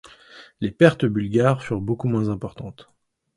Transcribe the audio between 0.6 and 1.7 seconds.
Les pertes bulgares